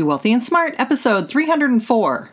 Be 0.00 0.04
Wealthy 0.04 0.32
and 0.32 0.42
Smart, 0.42 0.74
episode 0.78 1.28
304. 1.28 2.30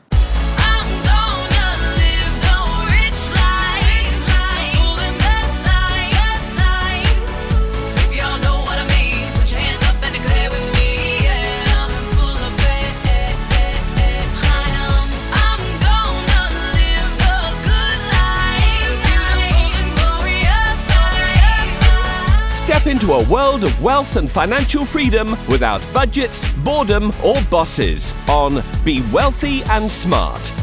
Step 22.77 22.91
into 22.91 23.13
a 23.13 23.27
world 23.27 23.63
of 23.63 23.81
wealth 23.81 24.17
and 24.17 24.29
financial 24.29 24.85
freedom 24.85 25.31
without 25.49 25.81
budgets, 25.91 26.53
boredom, 26.57 27.11
or 27.25 27.35
bosses 27.49 28.13
on 28.29 28.61
Be 28.85 29.01
Wealthy 29.11 29.63
and 29.63 29.89
Smart. 29.89 30.53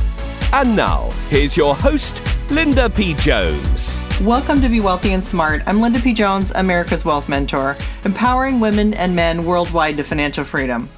And 0.52 0.76
now, 0.76 1.10
here's 1.28 1.56
your 1.56 1.74
host, 1.74 2.22
Linda 2.50 2.88
P. 2.88 3.14
Jones. 3.14 4.00
Welcome 4.20 4.60
to 4.60 4.68
Be 4.68 4.78
Wealthy 4.78 5.12
and 5.12 5.24
Smart. 5.24 5.64
I'm 5.66 5.80
Linda 5.80 5.98
P. 5.98 6.12
Jones, 6.12 6.52
America's 6.52 7.04
Wealth 7.04 7.28
Mentor, 7.28 7.76
empowering 8.04 8.60
women 8.60 8.94
and 8.94 9.16
men 9.16 9.44
worldwide 9.44 9.96
to 9.96 10.04
financial 10.04 10.44
freedom. 10.44 10.88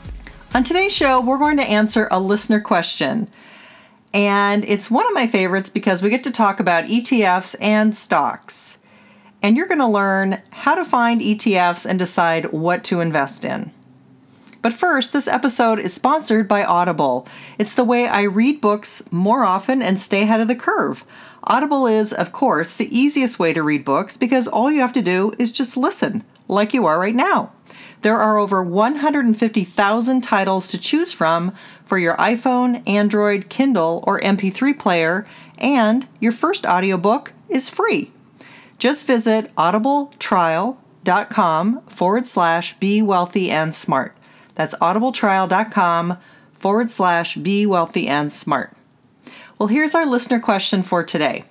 On 0.54 0.62
today's 0.62 0.94
show, 0.94 1.22
we're 1.22 1.38
going 1.38 1.56
to 1.56 1.64
answer 1.64 2.08
a 2.10 2.20
listener 2.20 2.60
question. 2.60 3.30
And 4.12 4.66
it's 4.66 4.90
one 4.90 5.06
of 5.06 5.14
my 5.14 5.26
favorites 5.26 5.70
because 5.70 6.02
we 6.02 6.10
get 6.10 6.24
to 6.24 6.30
talk 6.30 6.60
about 6.60 6.84
ETFs 6.84 7.56
and 7.58 7.96
stocks. 7.96 8.76
And 9.42 9.56
you're 9.56 9.66
going 9.66 9.78
to 9.78 9.86
learn 9.86 10.40
how 10.50 10.74
to 10.74 10.84
find 10.84 11.20
ETFs 11.20 11.86
and 11.86 11.98
decide 11.98 12.52
what 12.52 12.82
to 12.84 13.00
invest 13.00 13.44
in. 13.44 13.70
But 14.62 14.74
first, 14.74 15.12
this 15.12 15.28
episode 15.28 15.78
is 15.78 15.94
sponsored 15.94 16.48
by 16.48 16.64
Audible. 16.64 17.28
It's 17.56 17.74
the 17.74 17.84
way 17.84 18.08
I 18.08 18.22
read 18.22 18.60
books 18.60 19.04
more 19.12 19.44
often 19.44 19.80
and 19.80 19.96
stay 19.96 20.22
ahead 20.22 20.40
of 20.40 20.48
the 20.48 20.56
curve. 20.56 21.04
Audible 21.44 21.86
is, 21.86 22.12
of 22.12 22.32
course, 22.32 22.76
the 22.76 22.98
easiest 22.98 23.38
way 23.38 23.52
to 23.52 23.62
read 23.62 23.84
books 23.84 24.16
because 24.16 24.48
all 24.48 24.72
you 24.72 24.80
have 24.80 24.92
to 24.94 25.02
do 25.02 25.32
is 25.38 25.52
just 25.52 25.76
listen, 25.76 26.24
like 26.48 26.74
you 26.74 26.84
are 26.86 26.98
right 26.98 27.14
now. 27.14 27.52
There 28.02 28.16
are 28.16 28.38
over 28.38 28.62
150,000 28.62 30.20
titles 30.20 30.66
to 30.68 30.78
choose 30.78 31.12
from 31.12 31.54
for 31.84 31.98
your 31.98 32.16
iPhone, 32.16 32.82
Android, 32.88 33.48
Kindle, 33.48 34.02
or 34.06 34.20
MP3 34.20 34.76
player, 34.76 35.28
and 35.58 36.08
your 36.18 36.32
first 36.32 36.66
audiobook 36.66 37.32
is 37.48 37.70
free. 37.70 38.10
Just 38.78 39.06
visit 39.06 39.54
audibletrial.com 39.56 41.80
forward 41.82 42.26
slash 42.26 42.78
be 42.78 43.02
wealthy 43.02 43.50
and 43.50 43.74
smart. 43.74 44.16
That's 44.54 44.74
audibletrial.com 44.76 46.18
forward 46.58 46.90
slash 46.90 47.36
be 47.36 47.66
wealthy 47.66 48.08
and 48.08 48.32
smart. 48.32 48.76
Well, 49.58 49.68
here's 49.68 49.94
our 49.94 50.04
listener 50.04 50.40
question 50.40 50.82
for 50.82 51.04
today. 51.04 51.44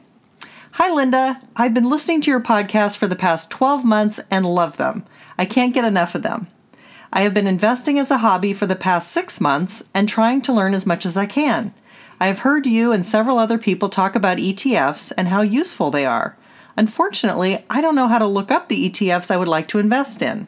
Hi, 0.73 0.91
Linda. 0.91 1.41
I've 1.55 1.73
been 1.73 1.89
listening 1.89 2.21
to 2.21 2.31
your 2.31 2.41
podcast 2.41 2.97
for 2.97 3.07
the 3.07 3.15
past 3.15 3.49
12 3.49 3.85
months 3.85 4.19
and 4.29 4.45
love 4.45 4.77
them. 4.77 5.05
I 5.37 5.45
can't 5.45 5.73
get 5.73 5.85
enough 5.85 6.15
of 6.15 6.21
them. 6.21 6.47
I 7.13 7.21
have 7.21 7.33
been 7.33 7.47
investing 7.47 7.97
as 7.97 8.11
a 8.11 8.17
hobby 8.17 8.53
for 8.53 8.67
the 8.67 8.75
past 8.75 9.09
six 9.09 9.39
months 9.39 9.89
and 9.93 10.09
trying 10.09 10.41
to 10.41 10.53
learn 10.53 10.73
as 10.73 10.85
much 10.85 11.05
as 11.05 11.15
I 11.15 11.25
can. 11.25 11.73
I 12.19 12.27
have 12.27 12.39
heard 12.39 12.65
you 12.65 12.91
and 12.91 13.05
several 13.05 13.37
other 13.37 13.57
people 13.57 13.87
talk 13.87 14.15
about 14.15 14.37
ETFs 14.37 15.13
and 15.17 15.29
how 15.29 15.41
useful 15.41 15.91
they 15.91 16.05
are. 16.05 16.37
Unfortunately, 16.77 17.63
I 17.69 17.81
don't 17.81 17.95
know 17.95 18.07
how 18.07 18.19
to 18.19 18.25
look 18.25 18.51
up 18.51 18.67
the 18.67 18.89
ETFs 18.89 19.31
I 19.31 19.37
would 19.37 19.47
like 19.47 19.67
to 19.69 19.79
invest 19.79 20.21
in. 20.21 20.47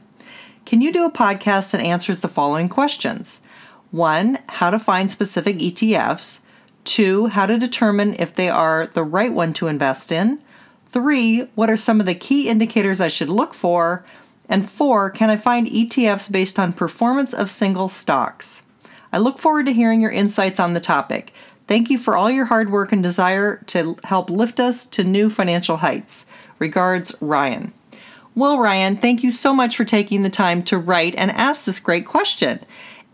Can 0.66 0.82
you 0.82 0.92
do 0.92 1.06
a 1.06 1.12
podcast 1.12 1.72
that 1.72 1.82
answers 1.82 2.20
the 2.20 2.28
following 2.28 2.68
questions? 2.68 3.42
One, 3.92 4.40
how 4.50 4.70
to 4.70 4.80
find 4.80 5.10
specific 5.10 5.58
ETFs. 5.58 6.42
Two, 6.84 7.28
how 7.28 7.46
to 7.46 7.58
determine 7.58 8.16
if 8.20 8.36
they 8.36 8.50
are 8.50 8.88
the 8.88 9.04
right 9.04 9.32
one 9.32 9.54
to 9.54 9.68
invest 9.68 10.12
in. 10.12 10.40
Three, 10.86 11.42
what 11.56 11.70
are 11.70 11.78
some 11.78 12.00
of 12.00 12.06
the 12.06 12.16
key 12.16 12.50
indicators 12.50 13.00
I 13.00 13.08
should 13.08 13.30
look 13.30 13.54
for? 13.54 14.06
And 14.50 14.70
four, 14.70 15.10
can 15.10 15.30
I 15.30 15.38
find 15.38 15.68
ETFs 15.68 16.32
based 16.32 16.58
on 16.58 16.74
performance 16.74 17.34
of 17.34 17.50
single 17.50 17.90
stocks? 17.90 18.64
I 19.12 19.20
look 19.20 19.40
forward 19.40 19.66
to 19.68 19.74
hearing 19.74 20.02
your 20.02 20.12
insights 20.12 20.60
on 20.60 20.74
the 20.74 20.80
topic. 20.80 21.34
Thank 21.68 21.90
you 21.90 21.98
for 21.98 22.16
all 22.16 22.32
your 22.32 22.46
hard 22.46 22.72
work 22.72 22.92
and 22.92 23.04
desire 23.04 23.58
to 23.68 23.98
help 24.06 24.30
lift 24.30 24.60
us 24.60 24.86
to 24.88 25.04
new 25.04 25.30
financial 25.30 25.78
heights. 25.78 26.26
Regards, 26.60 27.14
Ryan. 27.20 27.74
Well, 28.36 28.60
Ryan, 28.60 28.98
thank 28.98 29.24
you 29.24 29.32
so 29.32 29.54
much 29.54 29.76
for 29.76 29.84
taking 29.84 30.24
the 30.24 30.30
time 30.30 30.64
to 30.64 30.78
write 30.78 31.16
and 31.18 31.32
ask 31.32 31.66
this 31.66 31.80
great 31.80 32.06
question. 32.06 32.60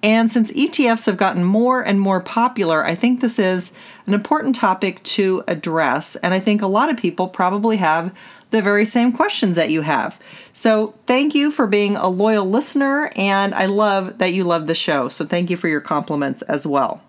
And 0.03 0.29
since 0.29 0.51
ETFs 0.51 1.05
have 1.05 1.15
gotten 1.15 1.45
more 1.45 1.81
and 1.81 1.99
more 1.99 2.19
popular, 2.19 2.83
I 2.83 2.93
think 2.93 3.21
this 3.21 3.39
is 3.39 3.71
an 4.05 4.13
important 4.13 4.53
topic 4.53 5.01
to 5.03 5.45
address. 5.47 6.17
And 6.17 6.33
I 6.33 6.41
think 6.41 6.61
a 6.61 6.67
lot 6.67 6.89
of 6.89 6.97
people 6.97 7.29
probably 7.29 7.77
have 7.77 8.13
the 8.51 8.61
very 8.61 8.85
same 8.85 9.13
questions 9.13 9.55
that 9.55 9.69
you 9.69 9.81
have. 9.81 10.19
So 10.51 10.93
thank 11.07 11.33
you 11.33 11.51
for 11.51 11.67
being 11.67 11.95
a 11.95 12.09
loyal 12.09 12.45
listener. 12.45 13.09
And 13.15 13.55
I 13.55 13.65
love 13.65 14.17
that 14.17 14.33
you 14.33 14.43
love 14.43 14.67
the 14.67 14.75
show. 14.75 15.07
So 15.07 15.25
thank 15.25 15.49
you 15.49 15.55
for 15.55 15.69
your 15.69 15.81
compliments 15.81 16.41
as 16.43 16.67
well. 16.67 17.01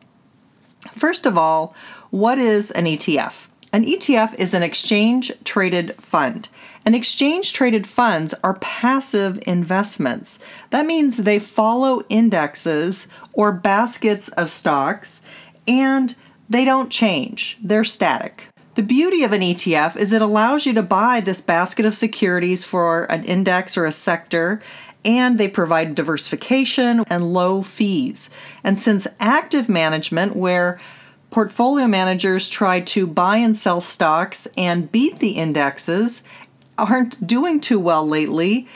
First 0.93 1.27
of 1.27 1.39
all, 1.39 1.75
what 2.11 2.39
is 2.39 2.71
an 2.71 2.85
ETF? 2.85 3.47
An 3.73 3.85
ETF 3.85 4.35
is 4.39 4.55
an 4.55 4.63
exchange 4.63 5.33
traded 5.43 5.97
fund. 5.97 6.49
And 6.87 6.95
exchange 6.95 7.53
traded 7.53 7.87
funds 7.87 8.35
are 8.45 8.59
passive 8.61 9.43
investments. 9.47 10.39
That 10.71 10.87
means 10.87 11.17
they 11.17 11.39
follow 11.39 12.03
indexes 12.09 13.09
or 13.33 13.53
baskets 13.53 14.29
of 14.29 14.51
stocks 14.51 15.23
and 15.67 16.15
they 16.49 16.65
don't 16.65 16.91
change, 16.91 17.59
they're 17.63 17.85
static. 17.85 18.49
The 18.75 18.83
beauty 18.83 19.23
of 19.23 19.33
an 19.33 19.41
ETF 19.41 19.97
is 19.97 20.13
it 20.13 20.21
allows 20.21 20.67
you 20.67 20.73
to 20.75 20.83
buy 20.83 21.21
this 21.21 21.41
basket 21.41 21.87
of 21.87 21.95
securities 21.95 22.65
for 22.65 23.05
an 23.11 23.25
index 23.25 23.77
or 23.77 23.87
a 23.87 23.93
sector 23.93 24.61
and 25.05 25.39
they 25.39 25.49
provide 25.49 25.95
diversification 25.95 27.05
and 27.09 27.33
low 27.33 27.63
fees. 27.63 28.31
And 28.63 28.81
since 28.81 29.07
active 29.21 29.69
management, 29.69 30.37
where 30.37 30.81
portfolio 31.31 31.87
managers 31.87 32.49
try 32.49 32.81
to 32.81 33.07
buy 33.07 33.39
and 33.39 33.57
sell 33.57 33.81
stocks 33.81 34.47
and 34.57 34.91
beat 34.93 35.19
the 35.19 35.33
indexes, 35.33 36.23
aren't 36.79 37.27
doing 37.27 37.61
too 37.61 37.81
well 37.81 38.07
lately, 38.07 38.67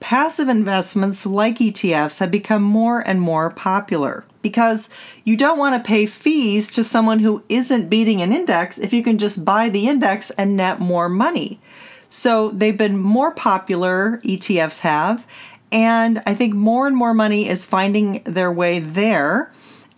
passive 0.00 0.48
investments 0.48 1.24
like 1.24 1.58
ETFs 1.58 2.20
have 2.20 2.30
become 2.30 2.62
more 2.62 3.00
and 3.00 3.20
more 3.20 3.50
popular 3.50 4.24
because 4.42 4.90
you 5.24 5.36
don't 5.36 5.58
want 5.58 5.74
to 5.74 5.88
pay 5.88 6.06
fees 6.06 6.70
to 6.70 6.82
someone 6.82 7.20
who 7.20 7.44
isn't 7.48 7.88
beating 7.88 8.20
an 8.20 8.32
index 8.32 8.78
if 8.78 8.92
you 8.92 9.02
can 9.02 9.16
just 9.16 9.44
buy 9.44 9.68
the 9.68 9.88
index 9.88 10.30
and 10.32 10.56
net 10.56 10.80
more 10.80 11.08
money. 11.08 11.60
So 12.08 12.50
they've 12.50 12.76
been 12.76 12.98
more 12.98 13.32
popular, 13.32 14.20
ETFs 14.24 14.80
have, 14.80 15.26
and 15.72 16.22
I 16.26 16.34
think 16.34 16.54
more 16.54 16.86
and 16.86 16.94
more 16.94 17.14
money 17.14 17.48
is 17.48 17.64
finding 17.64 18.22
their 18.24 18.52
way 18.52 18.78
there. 18.78 19.50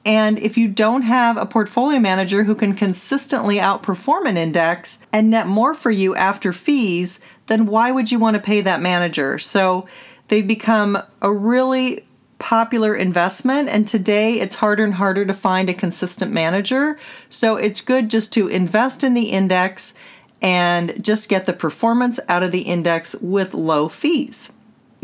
And 0.06 0.38
if 0.38 0.56
you 0.56 0.68
don't 0.68 1.02
have 1.02 1.36
a 1.36 1.46
portfolio 1.46 1.98
manager 1.98 2.44
who 2.44 2.54
can 2.54 2.74
consistently 2.74 3.56
outperform 3.56 4.26
an 4.26 4.36
index 4.36 4.98
and 5.12 5.30
net 5.30 5.46
more 5.46 5.74
for 5.74 5.90
you 5.90 6.14
after 6.14 6.52
fees, 6.52 7.20
then 7.46 7.66
why 7.66 7.90
would 7.90 8.12
you 8.12 8.18
want 8.18 8.36
to 8.36 8.42
pay 8.42 8.60
that 8.60 8.82
manager? 8.82 9.38
So 9.38 9.88
they've 10.28 10.46
become 10.46 10.98
a 11.22 11.32
really 11.32 12.04
popular 12.38 12.94
investment 12.94 13.70
and 13.70 13.86
today 13.86 14.34
it's 14.34 14.56
harder 14.56 14.84
and 14.84 14.94
harder 14.94 15.24
to 15.24 15.32
find 15.32 15.70
a 15.70 15.74
consistent 15.74 16.30
manager. 16.30 16.98
So 17.30 17.56
it's 17.56 17.80
good 17.80 18.10
just 18.10 18.32
to 18.34 18.48
invest 18.48 19.02
in 19.02 19.14
the 19.14 19.30
index 19.30 19.94
and 20.42 21.02
just 21.02 21.30
get 21.30 21.46
the 21.46 21.54
performance 21.54 22.20
out 22.28 22.42
of 22.42 22.52
the 22.52 22.62
index 22.62 23.14
with 23.22 23.54
low 23.54 23.88
fees. 23.88 24.52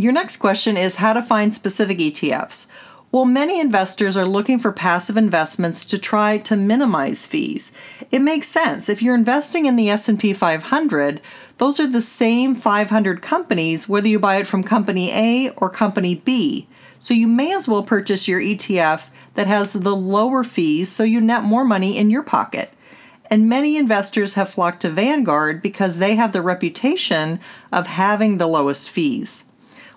Your 0.01 0.13
next 0.13 0.39
question 0.39 0.79
is 0.79 0.97
how 0.97 1.13
to 1.13 1.21
find 1.21 1.55
specific 1.55 1.99
ETFs. 1.99 2.69
Well, 3.13 3.27
many 3.27 3.61
investors 3.61 4.17
are 4.17 4.25
looking 4.25 4.59
for 4.59 4.73
passive 4.73 5.19
investments 5.19 5.85
to 5.85 5.99
try 5.99 6.39
to 6.39 6.57
minimize 6.57 7.27
fees. 7.27 7.71
It 8.11 8.21
makes 8.21 8.49
sense. 8.49 8.89
If 8.89 9.03
you're 9.03 9.15
investing 9.15 9.67
in 9.67 9.77
the 9.77 9.91
S&P 9.91 10.33
500, 10.33 11.21
those 11.59 11.79
are 11.79 11.87
the 11.87 12.01
same 12.01 12.55
500 12.55 13.21
companies 13.21 13.91
whether 13.91 14.09
you 14.09 14.19
buy 14.19 14.37
it 14.37 14.47
from 14.47 14.65
company 14.65 15.11
A 15.13 15.51
or 15.59 15.69
company 15.69 16.15
B. 16.15 16.67
So 16.99 17.13
you 17.13 17.29
may 17.29 17.55
as 17.55 17.69
well 17.69 17.83
purchase 17.83 18.27
your 18.27 18.41
ETF 18.41 19.11
that 19.35 19.49
has 19.49 19.75
the 19.75 19.95
lower 19.95 20.45
fees 20.45 20.91
so 20.91 21.05
you 21.05 21.21
net 21.21 21.43
more 21.43 21.65
money 21.65 21.99
in 21.99 22.09
your 22.09 22.23
pocket. 22.23 22.73
And 23.31 23.51
many 23.51 23.77
investors 23.77 24.33
have 24.33 24.49
flocked 24.49 24.81
to 24.81 24.89
Vanguard 24.89 25.61
because 25.61 25.99
they 25.99 26.15
have 26.17 26.33
the 26.33 26.41
reputation 26.41 27.39
of 27.71 27.87
having 27.87 28.39
the 28.39 28.49
lowest 28.49 28.89
fees. 28.89 29.45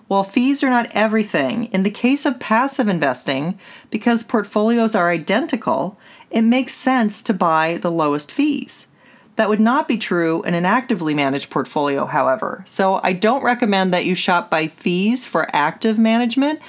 While 0.08 0.24
fees 0.24 0.64
are 0.64 0.70
not 0.70 0.90
everything, 0.94 1.66
in 1.66 1.84
the 1.84 1.90
case 1.90 2.26
of 2.26 2.40
passive 2.40 2.88
investing, 2.88 3.58
because 3.90 4.24
portfolios 4.24 4.96
are 4.96 5.10
identical, 5.10 5.98
it 6.30 6.42
makes 6.42 6.74
sense 6.74 7.24
to 7.24 7.34
buy 7.34 7.78
the 7.82 7.92
lowest 7.92 8.32
fees. 8.32 8.88
That 9.36 9.50
would 9.50 9.60
not 9.60 9.88
be 9.88 9.98
true 9.98 10.44
in 10.44 10.54
an 10.54 10.66
actively 10.66 11.14
managed 11.14 11.50
portfolio, 11.50 12.06
however. 12.06 12.64
So 12.68 13.00
I 13.02 13.14
don't 13.14 13.44
recommend 13.44 13.94
that 13.94 14.06
you 14.06 14.14
shop 14.14 14.50
by 14.50 14.68
fees 14.68 15.26
for 15.26 15.50
active 15.56 15.98
management. 15.98 16.60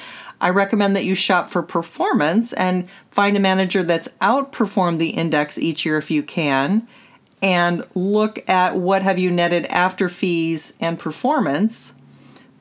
I 0.41 0.51
recommend 0.51 0.97
that 0.97 1.05
you 1.05 1.15
shop 1.15 1.51
for 1.51 1.63
performance 1.63 2.53
and 2.53 2.89
find 3.11 3.37
a 3.37 3.41
manager 3.41 3.83
that's 3.83 4.09
outperformed 4.21 4.99
the 4.99 5.11
index 5.11 5.59
each 5.59 5.85
year 5.85 5.99
if 5.99 6.11
you 6.11 6.23
can 6.23 6.87
and 7.43 7.85
look 7.95 8.49
at 8.49 8.77
what 8.77 9.03
have 9.03 9.19
you 9.19 9.31
netted 9.31 9.67
after 9.67 10.09
fees 10.09 10.77
and 10.81 10.99
performance. 10.99 11.94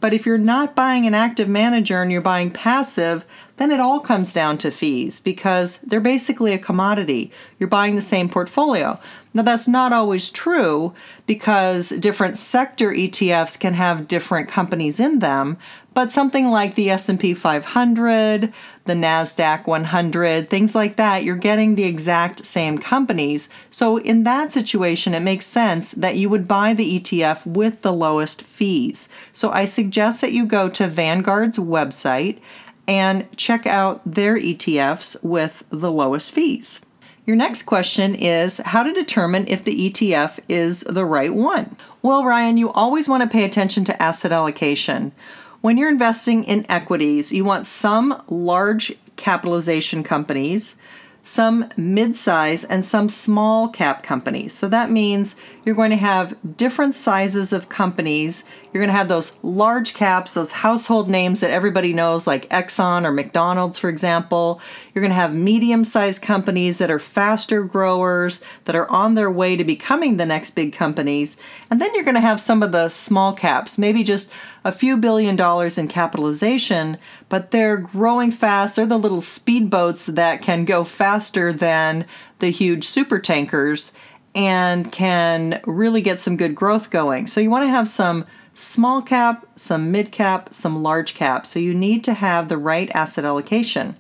But 0.04 0.14
if 0.14 0.26
you're 0.26 0.38
not 0.38 0.76
buying 0.76 1.08
an 1.08 1.14
active 1.14 1.48
manager 1.48 2.02
and 2.02 2.12
you're 2.12 2.20
buying 2.20 2.52
passive, 2.52 3.24
then 3.58 3.72
it 3.72 3.80
all 3.80 4.00
comes 4.00 4.34
down 4.34 4.58
to 4.60 4.72
fees 4.72 5.20
because 5.20 5.78
they're 5.80 6.02
basically 6.02 6.54
a 6.54 6.58
commodity. 6.58 7.32
You're 7.60 7.70
buying 7.70 7.96
the 7.96 8.02
same 8.02 8.28
portfolio. 8.28 9.00
Now 9.34 9.44
that's 9.44 9.68
not 9.68 9.94
always 9.94 10.30
true 10.30 10.94
because 11.28 11.90
different 11.90 12.38
sector 12.38 12.92
ETFs 12.92 13.60
can 13.60 13.74
have 13.74 14.08
different 14.08 14.48
companies 14.48 15.00
in 15.00 15.20
them, 15.20 15.58
but 15.94 16.12
something 16.12 16.50
like 16.50 16.74
the 16.74 16.90
S&P 16.90 17.34
500, 17.36 18.54
the 18.86 18.94
Nasdaq 18.94 19.68
100, 19.68 20.50
things 20.50 20.74
like 20.74 20.96
that, 20.96 21.24
you're 21.24 21.36
getting 21.36 21.76
the 21.76 21.86
exact 21.86 22.46
same 22.46 22.78
companies. 22.80 23.50
So 23.70 23.98
in 23.98 24.24
that 24.24 24.52
situation, 24.52 25.14
it 25.14 25.20
makes 25.20 25.46
sense 25.46 25.92
that 25.92 26.16
you 26.16 26.30
would 26.30 26.48
buy 26.48 26.74
the 26.74 27.00
ETF 27.00 27.46
with 27.46 27.82
the 27.84 27.94
lowest 27.94 28.42
fees. 28.42 29.10
So 29.32 29.52
I 29.52 29.66
suggest 29.66 30.22
that 30.22 30.34
you 30.34 30.46
go 30.46 30.70
to 30.70 30.88
Vanguard's 30.88 31.60
website 31.60 32.40
and 32.88 33.26
check 33.38 33.66
out 33.66 34.02
their 34.06 34.38
ETFs 34.38 35.22
with 35.24 35.64
the 35.70 35.92
lowest 35.92 36.32
fees. 36.32 36.82
Your 37.26 37.38
next 37.38 37.64
question 37.64 38.16
is 38.16 38.58
how 38.58 38.84
to 38.84 38.92
determine 38.92 39.48
if 39.48 39.64
the 39.64 39.90
ETF 39.90 40.40
is 40.50 40.82
the 40.82 41.06
right 41.06 41.34
one. 41.34 41.78
Well, 42.02 42.26
Ryan, 42.26 42.58
you 42.58 42.70
always 42.72 43.08
want 43.08 43.24
to 43.24 43.30
pay 43.30 43.46
attention 43.46 43.86
to 43.86 44.02
asset 44.02 44.34
allocation. 44.34 45.14
When 45.62 45.78
you're 45.78 45.90
investing 45.90 46.44
in 46.44 46.70
equities, 46.70 47.32
you 47.32 47.46
want 47.46 47.66
some 47.66 48.22
large 48.28 48.94
capitalization 49.16 50.04
companies, 50.04 50.76
some 51.26 51.70
mid-size 51.78 52.66
and 52.66 52.84
some 52.84 53.08
small 53.08 53.70
cap 53.70 54.04
companies. 54.04 54.54
So 54.54 54.68
that 54.68 54.92
means 54.92 55.38
you're 55.64 55.74
going 55.74 55.92
to 55.92 55.96
have 55.96 56.58
different 56.58 56.94
sizes 56.94 57.54
of 57.54 57.70
companies. 57.70 58.44
You're 58.74 58.82
going 58.82 58.92
to 58.92 58.98
have 58.98 59.08
those 59.08 59.38
large 59.42 59.94
caps, 59.94 60.34
those 60.34 60.52
household 60.52 61.10
names 61.10 61.40
that 61.40 61.50
everybody 61.50 61.94
knows 61.94 62.28
like 62.28 62.50
Exxon 62.50 63.06
or 63.06 63.14
McDonald's 63.14 63.80
for 63.80 63.90
example. 63.90 64.60
You're 64.94 65.02
going 65.02 65.12
to 65.12 65.16
have 65.16 65.34
medium-sized 65.34 66.22
companies 66.22 66.78
that 66.80 66.92
are 66.92 67.00
faster 67.00 67.64
growers 67.64 68.44
that 68.66 68.76
are 68.76 68.90
on 68.92 69.16
their 69.16 69.32
way 69.32 69.56
to 69.56 69.64
becoming 69.64 70.18
the 70.18 70.26
next 70.26 70.52
big 70.52 70.74
companies. 70.74 71.38
And 71.72 71.80
then 71.80 71.96
you're 71.96 72.04
going 72.04 72.16
to 72.16 72.22
have 72.22 72.42
some 72.42 72.62
of 72.62 72.74
the 72.74 72.90
small 72.90 73.32
caps, 73.32 73.78
maybe 73.78 74.04
just 74.04 74.30
a 74.66 74.72
few 74.72 74.98
billion 74.98 75.36
dollars 75.36 75.78
in 75.78 75.88
capitalization, 75.88 76.98
but 77.30 77.52
they're 77.52 77.78
growing 77.78 78.32
fast. 78.32 78.76
They're 78.76 78.86
the 78.86 78.98
little 78.98 79.22
speedboats 79.22 80.14
that 80.14 80.42
can 80.42 80.66
go 80.66 80.84
faster 81.14 81.54
than 81.54 82.08
the 82.40 82.50
huge 82.50 82.84
super 82.84 83.20
tankers 83.20 83.94
and 84.34 84.92
can 84.92 85.62
really 85.68 86.02
get 86.02 86.20
some 86.20 86.36
good 86.36 86.56
growth 86.56 86.90
going. 86.90 87.28
So 87.28 87.40
you 87.40 87.52
want 87.52 87.66
to 87.66 87.70
have 87.70 87.88
some 87.88 88.26
small 88.56 89.00
cap, 89.04 89.46
some 89.56 89.92
mid 89.92 90.12
cap, 90.12 90.52
some 90.52 90.82
large 90.82 91.14
cap. 91.14 91.46
So 91.46 91.60
you 91.60 91.76
need 91.76 92.04
to 92.06 92.16
have 92.16 92.50
the 92.50 92.58
right 92.58 92.90
asset 92.96 93.26
allocation. 93.26 93.96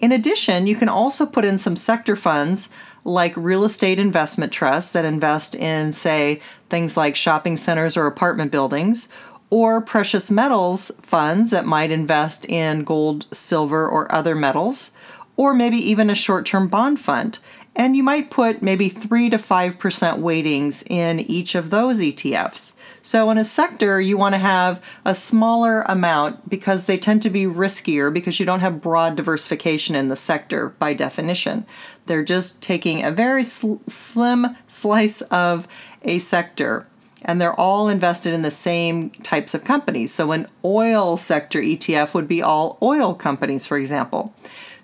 In 0.00 0.10
addition, 0.10 0.66
you 0.66 0.74
can 0.74 0.88
also 0.88 1.26
put 1.26 1.44
in 1.44 1.58
some 1.58 1.76
sector 1.76 2.16
funds 2.16 2.70
like 3.04 3.34
real 3.36 3.64
estate 3.64 3.98
investment 3.98 4.50
trusts 4.50 4.92
that 4.92 5.04
invest 5.04 5.54
in, 5.54 5.92
say, 5.92 6.40
things 6.70 6.96
like 6.96 7.14
shopping 7.14 7.58
centers 7.58 7.94
or 7.94 8.06
apartment 8.06 8.50
buildings, 8.50 9.10
or 9.50 9.82
precious 9.82 10.30
metals 10.30 10.90
funds 11.02 11.50
that 11.50 11.66
might 11.66 11.90
invest 11.90 12.46
in 12.46 12.84
gold, 12.84 13.26
silver, 13.32 13.86
or 13.86 14.10
other 14.14 14.34
metals, 14.34 14.92
or 15.38 15.54
maybe 15.54 15.76
even 15.78 16.10
a 16.10 16.14
short 16.14 16.44
term 16.44 16.68
bond 16.68 17.00
fund. 17.00 17.38
And 17.76 17.96
you 17.96 18.02
might 18.02 18.28
put 18.28 18.60
maybe 18.60 18.88
3 18.88 19.30
to 19.30 19.38
5% 19.38 20.18
weightings 20.18 20.82
in 20.90 21.20
each 21.20 21.54
of 21.54 21.70
those 21.70 22.00
ETFs. 22.00 22.74
So, 23.02 23.30
in 23.30 23.38
a 23.38 23.44
sector, 23.44 24.00
you 24.00 24.16
want 24.16 24.34
to 24.34 24.40
have 24.40 24.82
a 25.04 25.14
smaller 25.14 25.82
amount 25.82 26.50
because 26.50 26.86
they 26.86 26.98
tend 26.98 27.22
to 27.22 27.30
be 27.30 27.44
riskier 27.44 28.12
because 28.12 28.40
you 28.40 28.44
don't 28.44 28.60
have 28.60 28.82
broad 28.82 29.14
diversification 29.14 29.94
in 29.94 30.08
the 30.08 30.16
sector 30.16 30.70
by 30.80 30.92
definition. 30.92 31.66
They're 32.06 32.24
just 32.24 32.60
taking 32.60 33.04
a 33.04 33.12
very 33.12 33.44
sl- 33.44 33.76
slim 33.86 34.56
slice 34.66 35.20
of 35.22 35.68
a 36.02 36.18
sector 36.18 36.88
and 37.22 37.40
they're 37.40 37.58
all 37.58 37.88
invested 37.88 38.32
in 38.32 38.42
the 38.42 38.50
same 38.50 39.10
types 39.10 39.54
of 39.54 39.64
companies. 39.64 40.12
So, 40.12 40.32
an 40.32 40.48
oil 40.64 41.16
sector 41.16 41.60
ETF 41.60 42.12
would 42.12 42.26
be 42.26 42.42
all 42.42 42.76
oil 42.82 43.14
companies, 43.14 43.66
for 43.66 43.78
example. 43.78 44.34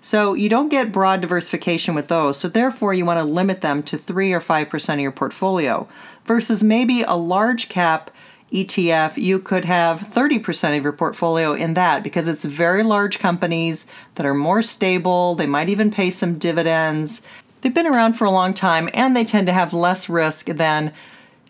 So, 0.05 0.35
you 0.35 0.49
don't 0.49 0.69
get 0.69 0.91
broad 0.91 1.21
diversification 1.21 1.95
with 1.95 2.09
those. 2.09 2.37
So, 2.37 2.47
therefore, 2.47 2.93
you 2.93 3.05
want 3.05 3.17
to 3.17 3.23
limit 3.23 3.61
them 3.61 3.81
to 3.81 3.97
3 3.97 4.33
or 4.33 4.39
5% 4.39 4.93
of 4.93 4.99
your 4.99 5.11
portfolio 5.11 5.87
versus 6.25 6.63
maybe 6.63 7.01
a 7.01 7.15
large 7.15 7.69
cap 7.69 8.11
ETF, 8.53 9.17
you 9.17 9.39
could 9.39 9.65
have 9.65 10.01
30% 10.01 10.77
of 10.77 10.83
your 10.83 10.93
portfolio 10.93 11.53
in 11.53 11.73
that 11.73 12.03
because 12.03 12.27
it's 12.27 12.45
very 12.45 12.83
large 12.83 13.17
companies 13.17 13.87
that 14.13 14.27
are 14.27 14.35
more 14.35 14.61
stable. 14.61 15.33
They 15.33 15.47
might 15.47 15.69
even 15.69 15.89
pay 15.89 16.11
some 16.11 16.37
dividends. 16.37 17.23
They've 17.61 17.73
been 17.73 17.87
around 17.87 18.13
for 18.13 18.25
a 18.25 18.31
long 18.31 18.53
time 18.53 18.91
and 18.93 19.17
they 19.17 19.25
tend 19.25 19.47
to 19.47 19.53
have 19.53 19.73
less 19.73 20.07
risk 20.07 20.45
than 20.45 20.93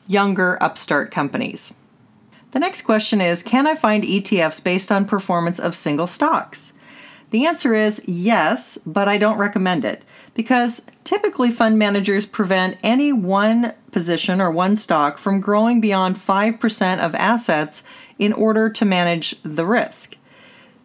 younger 0.07 0.57
upstart 0.63 1.11
companies. 1.11 1.73
The 2.51 2.59
next 2.59 2.83
question 2.83 3.19
is 3.19 3.43
Can 3.43 3.67
I 3.67 3.75
find 3.75 4.05
ETFs 4.05 4.63
based 4.63 4.93
on 4.93 5.03
performance 5.03 5.59
of 5.59 5.75
single 5.75 6.07
stocks? 6.07 6.71
The 7.35 7.47
answer 7.47 7.73
is 7.73 8.01
yes, 8.07 8.79
but 8.85 9.09
I 9.09 9.17
don't 9.17 9.37
recommend 9.37 9.83
it 9.83 10.03
because 10.35 10.85
typically 11.03 11.51
fund 11.51 11.77
managers 11.77 12.25
prevent 12.25 12.77
any 12.81 13.11
one 13.11 13.73
position 13.91 14.39
or 14.39 14.49
one 14.49 14.77
stock 14.77 15.17
from 15.17 15.41
growing 15.41 15.81
beyond 15.81 16.15
5% 16.15 16.99
of 16.99 17.13
assets 17.13 17.83
in 18.17 18.31
order 18.31 18.69
to 18.69 18.85
manage 18.85 19.35
the 19.43 19.65
risk. 19.65 20.15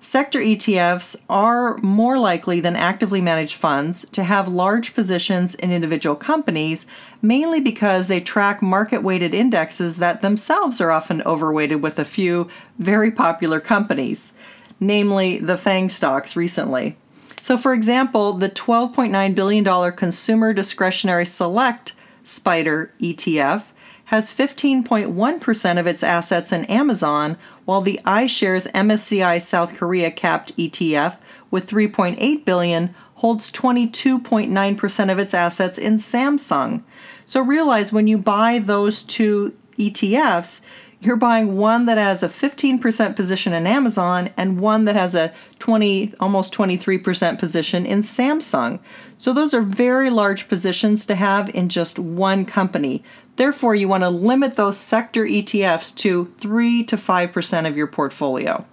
Sector 0.01 0.41
ETFs 0.41 1.23
are 1.29 1.77
more 1.83 2.19
likely 2.19 2.59
than 2.59 2.75
actively 2.75 3.21
managed 3.21 3.55
funds 3.55 4.05
to 4.11 4.25
have 4.25 4.49
large 4.49 4.93
positions 4.93 5.55
in 5.55 5.71
individual 5.71 6.17
companies, 6.17 6.85
mainly 7.23 7.61
because 7.61 8.09
they 8.09 8.19
track 8.19 8.61
market 8.61 9.05
weighted 9.05 9.35
indexes 9.35 9.99
that 9.99 10.21
themselves 10.21 10.81
are 10.81 10.91
often 10.91 11.23
overweighted 11.23 11.81
with 11.81 11.97
a 12.01 12.05
few 12.05 12.49
very 12.79 13.13
popular 13.13 13.61
companies, 13.61 14.33
namely 14.81 15.39
the 15.39 15.59
FANG 15.59 15.91
stocks 15.91 16.35
recently. 16.35 16.97
So, 17.41 17.57
for 17.57 17.73
example, 17.73 18.33
the 18.33 18.49
$12.9 18.49 19.35
billion 19.35 19.93
Consumer 19.93 20.53
Discretionary 20.53 21.27
Select 21.27 21.95
SPDR 22.25 22.91
ETF 23.01 23.65
has 24.07 24.35
15.1% 24.35 25.79
of 25.79 25.87
its 25.87 26.03
assets 26.03 26.51
in 26.51 26.65
Amazon, 26.65 27.39
while 27.65 27.81
the 27.81 28.01
iShares 28.05 28.71
MSCI 28.73 29.41
South 29.41 29.77
Korea 29.77 30.11
capped 30.11 30.57
ETF 30.57 31.17
with 31.51 31.71
3.8 31.71 32.45
billion 32.45 32.95
holds 33.15 33.51
22.9% 33.53 35.13
of 35.13 35.19
its 35.19 35.33
assets 35.33 35.79
in 35.79 35.95
Samsung. 35.95 36.83
So 37.25 37.41
realize 37.41 37.93
when 37.93 38.07
you 38.07 38.19
buy 38.19 38.59
those 38.59 39.05
two 39.05 39.55
ETFs, 39.79 40.63
you're 41.01 41.17
buying 41.17 41.57
one 41.57 41.87
that 41.87 41.97
has 41.97 42.23
a 42.23 42.29
15% 42.29 43.17
position 43.17 43.53
in 43.55 43.67
Amazon 43.67 44.31
and 44.37 44.61
one 44.61 44.85
that 44.85 44.97
has 44.97 45.15
a 45.15 45.33
20 45.59 46.13
almost 46.21 46.53
23% 46.53 47.39
position 47.39 47.87
in 47.87 48.03
Samsung. 48.03 48.81
So 49.17 49.33
those 49.33 49.55
are 49.55 49.63
very 49.63 50.11
large 50.11 50.49
positions 50.49 51.07
to 51.07 51.15
have 51.15 51.49
in 51.55 51.71
just 51.71 51.99
one 51.99 52.45
company. 52.45 53.03
Therefore, 53.37 53.75
you 53.75 53.89
want 53.89 54.03
to 54.03 54.11
limit 54.11 54.57
those 54.57 54.77
sector 54.77 55.25
ETFs 55.25 55.95
to 55.97 56.27
3 56.39 56.85
to 56.85 56.97
5% 56.97 57.67
of 57.67 57.77
your 57.77 57.87
portfolio. 57.87 58.67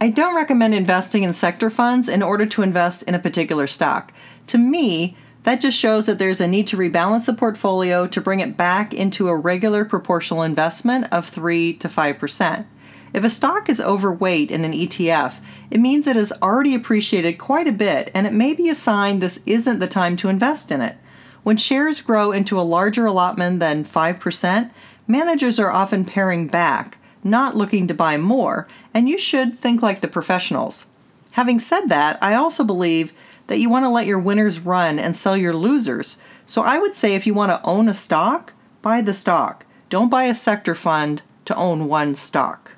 I 0.00 0.10
don't 0.10 0.36
recommend 0.36 0.76
investing 0.76 1.24
in 1.24 1.32
sector 1.32 1.70
funds 1.70 2.08
in 2.08 2.22
order 2.22 2.46
to 2.46 2.62
invest 2.62 3.02
in 3.02 3.16
a 3.16 3.18
particular 3.18 3.66
stock. 3.66 4.12
To 4.46 4.56
me, 4.56 5.16
that 5.48 5.62
just 5.62 5.78
shows 5.78 6.04
that 6.04 6.18
there's 6.18 6.42
a 6.42 6.46
need 6.46 6.66
to 6.66 6.76
rebalance 6.76 7.24
the 7.24 7.32
portfolio 7.32 8.06
to 8.06 8.20
bring 8.20 8.40
it 8.40 8.54
back 8.54 8.92
into 8.92 9.28
a 9.28 9.36
regular 9.36 9.82
proportional 9.82 10.42
investment 10.42 11.10
of 11.10 11.26
3 11.26 11.72
to 11.72 11.88
5%. 11.88 12.66
If 13.14 13.24
a 13.24 13.30
stock 13.30 13.70
is 13.70 13.80
overweight 13.80 14.50
in 14.50 14.66
an 14.66 14.74
ETF, 14.74 15.36
it 15.70 15.80
means 15.80 16.06
it 16.06 16.16
has 16.16 16.34
already 16.42 16.74
appreciated 16.74 17.38
quite 17.38 17.66
a 17.66 17.72
bit 17.72 18.10
and 18.14 18.26
it 18.26 18.34
may 18.34 18.52
be 18.52 18.68
a 18.68 18.74
sign 18.74 19.20
this 19.20 19.42
isn't 19.46 19.78
the 19.78 19.86
time 19.86 20.18
to 20.18 20.28
invest 20.28 20.70
in 20.70 20.82
it. 20.82 20.98
When 21.44 21.56
shares 21.56 22.02
grow 22.02 22.30
into 22.30 22.60
a 22.60 22.70
larger 22.76 23.06
allotment 23.06 23.58
than 23.58 23.84
5%, 23.84 24.70
managers 25.06 25.58
are 25.58 25.72
often 25.72 26.04
paring 26.04 26.46
back, 26.48 26.98
not 27.24 27.56
looking 27.56 27.86
to 27.86 27.94
buy 27.94 28.18
more, 28.18 28.68
and 28.92 29.08
you 29.08 29.16
should 29.16 29.58
think 29.58 29.80
like 29.80 30.02
the 30.02 30.08
professionals. 30.08 30.88
Having 31.32 31.60
said 31.60 31.86
that, 31.86 32.18
I 32.22 32.34
also 32.34 32.64
believe 32.64 33.14
that 33.48 33.58
you 33.58 33.68
want 33.68 33.84
to 33.84 33.90
let 33.90 34.06
your 34.06 34.18
winners 34.18 34.60
run 34.60 34.98
and 34.98 35.16
sell 35.16 35.36
your 35.36 35.54
losers. 35.54 36.16
So 36.46 36.62
I 36.62 36.78
would 36.78 36.94
say 36.94 37.14
if 37.14 37.26
you 37.26 37.34
want 37.34 37.50
to 37.50 37.66
own 37.68 37.88
a 37.88 37.94
stock, 37.94 38.52
buy 38.80 39.00
the 39.00 39.12
stock. 39.12 39.66
Don't 39.90 40.10
buy 40.10 40.24
a 40.24 40.34
sector 40.34 40.74
fund 40.74 41.22
to 41.46 41.56
own 41.56 41.88
one 41.88 42.14
stock. 42.14 42.72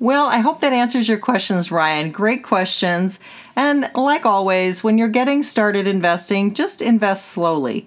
Well, 0.00 0.26
I 0.26 0.38
hope 0.38 0.60
that 0.60 0.72
answers 0.72 1.08
your 1.08 1.18
questions, 1.18 1.72
Ryan. 1.72 2.12
Great 2.12 2.44
questions. 2.44 3.18
And 3.56 3.90
like 3.94 4.24
always, 4.24 4.84
when 4.84 4.96
you're 4.96 5.08
getting 5.08 5.42
started 5.42 5.88
investing, 5.88 6.54
just 6.54 6.80
invest 6.80 7.26
slowly. 7.26 7.86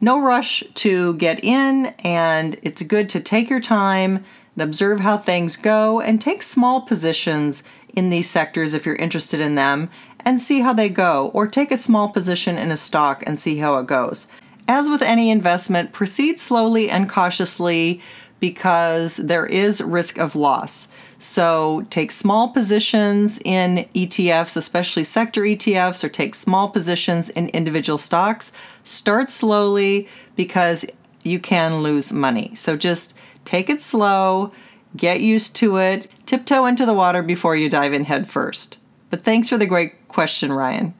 No 0.00 0.20
rush 0.20 0.62
to 0.74 1.14
get 1.14 1.42
in, 1.42 1.86
and 2.04 2.58
it's 2.62 2.82
good 2.82 3.08
to 3.08 3.20
take 3.20 3.48
your 3.48 3.60
time 3.60 4.24
observe 4.60 5.00
how 5.00 5.18
things 5.18 5.56
go 5.56 6.00
and 6.00 6.20
take 6.20 6.42
small 6.42 6.80
positions 6.80 7.62
in 7.94 8.10
these 8.10 8.28
sectors 8.28 8.74
if 8.74 8.86
you're 8.86 8.94
interested 8.96 9.40
in 9.40 9.54
them 9.54 9.90
and 10.24 10.40
see 10.40 10.60
how 10.60 10.72
they 10.72 10.88
go, 10.88 11.30
or 11.34 11.46
take 11.46 11.70
a 11.70 11.76
small 11.76 12.08
position 12.08 12.58
in 12.58 12.70
a 12.70 12.76
stock 12.76 13.22
and 13.26 13.38
see 13.38 13.58
how 13.58 13.78
it 13.78 13.86
goes. 13.86 14.26
As 14.66 14.90
with 14.90 15.00
any 15.00 15.30
investment, 15.30 15.92
proceed 15.92 16.40
slowly 16.40 16.90
and 16.90 17.08
cautiously 17.08 18.02
because 18.40 19.16
there 19.16 19.46
is 19.46 19.80
risk 19.80 20.18
of 20.18 20.36
loss. 20.36 20.88
So 21.18 21.86
take 21.90 22.12
small 22.12 22.50
positions 22.50 23.40
in 23.44 23.88
ETFs, 23.94 24.56
especially 24.56 25.04
sector 25.04 25.42
ETFs, 25.42 26.04
or 26.04 26.08
take 26.08 26.34
small 26.34 26.68
positions 26.68 27.28
in 27.30 27.48
individual 27.48 27.98
stocks. 27.98 28.52
Start 28.84 29.30
slowly 29.30 30.08
because 30.36 30.84
you 31.24 31.40
can 31.40 31.82
lose 31.82 32.12
money. 32.12 32.54
So 32.54 32.76
just 32.76 33.14
take 33.48 33.70
it 33.70 33.80
slow, 33.80 34.52
get 34.94 35.22
used 35.22 35.56
to 35.56 35.78
it, 35.78 36.06
tiptoe 36.26 36.66
into 36.66 36.84
the 36.84 36.92
water 36.92 37.22
before 37.22 37.56
you 37.56 37.70
dive 37.70 37.94
in 37.94 38.04
head 38.04 38.28
first. 38.28 38.76
But 39.08 39.22
thanks 39.22 39.48
for 39.48 39.56
the 39.56 39.64
great 39.64 40.06
question, 40.06 40.52
Ryan. 40.52 40.92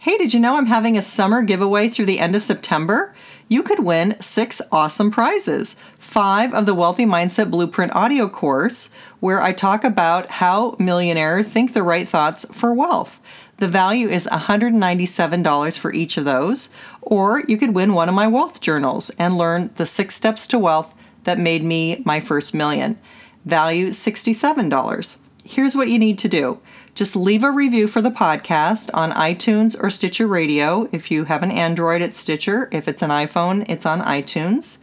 Hey, 0.00 0.18
did 0.18 0.34
you 0.34 0.40
know 0.40 0.58
I'm 0.58 0.66
having 0.66 0.98
a 0.98 1.02
summer 1.02 1.40
giveaway 1.40 1.88
through 1.88 2.04
the 2.04 2.20
end 2.20 2.36
of 2.36 2.42
September? 2.42 3.14
You 3.48 3.62
could 3.62 3.80
win 3.80 4.20
six 4.20 4.60
awesome 4.70 5.10
prizes. 5.10 5.76
Five 5.98 6.52
of 6.52 6.66
the 6.66 6.74
Wealthy 6.74 7.06
Mindset 7.06 7.50
Blueprint 7.50 7.96
audio 7.96 8.28
course, 8.28 8.90
where 9.20 9.40
I 9.40 9.52
talk 9.52 9.84
about 9.84 10.28
how 10.28 10.76
millionaires 10.78 11.48
think 11.48 11.72
the 11.72 11.82
right 11.82 12.06
thoughts 12.06 12.44
for 12.52 12.74
wealth. 12.74 13.18
The 13.56 13.68
value 13.68 14.08
is 14.08 14.28
$197 14.30 15.78
for 15.78 15.92
each 15.92 16.16
of 16.16 16.26
those. 16.26 16.68
Or 17.02 17.42
you 17.48 17.56
could 17.56 17.74
win 17.74 17.94
one 17.94 18.08
of 18.08 18.14
my 18.14 18.28
wealth 18.28 18.60
journals 18.60 19.10
and 19.18 19.38
learn 19.38 19.70
the 19.76 19.86
six 19.86 20.14
steps 20.14 20.46
to 20.48 20.58
wealth 20.58 20.94
that 21.24 21.38
made 21.38 21.62
me 21.62 22.02
my 22.04 22.20
first 22.20 22.54
million. 22.54 22.98
Value 23.44 23.88
$67. 23.88 25.16
Here's 25.44 25.76
what 25.76 25.88
you 25.88 25.98
need 25.98 26.18
to 26.18 26.28
do 26.28 26.60
just 26.94 27.14
leave 27.14 27.44
a 27.44 27.50
review 27.52 27.86
for 27.86 28.02
the 28.02 28.10
podcast 28.10 28.90
on 28.92 29.12
iTunes 29.12 29.76
or 29.80 29.88
Stitcher 29.88 30.26
Radio. 30.26 30.88
If 30.90 31.12
you 31.12 31.24
have 31.24 31.44
an 31.44 31.52
Android, 31.52 32.02
it's 32.02 32.18
Stitcher. 32.18 32.68
If 32.72 32.88
it's 32.88 33.02
an 33.02 33.10
iPhone, 33.10 33.64
it's 33.70 33.86
on 33.86 34.00
iTunes. 34.00 34.78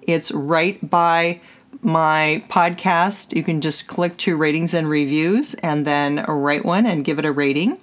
It's 0.00 0.32
right 0.32 0.88
by 0.88 1.42
my 1.82 2.42
podcast. 2.48 3.36
You 3.36 3.42
can 3.42 3.60
just 3.60 3.86
click 3.86 4.16
to 4.16 4.36
ratings 4.36 4.72
and 4.72 4.88
reviews 4.88 5.52
and 5.56 5.86
then 5.86 6.24
write 6.26 6.64
one 6.64 6.86
and 6.86 7.04
give 7.04 7.18
it 7.18 7.26
a 7.26 7.32
rating. 7.32 7.76